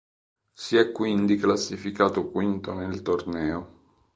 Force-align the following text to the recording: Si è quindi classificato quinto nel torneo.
Si 0.55 0.77
è 0.77 0.91
quindi 0.91 1.35
classificato 1.35 2.31
quinto 2.31 2.73
nel 2.73 3.03
torneo. 3.03 3.81